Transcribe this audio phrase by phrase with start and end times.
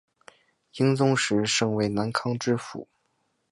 [0.77, 2.87] 英宗时升为南康知府。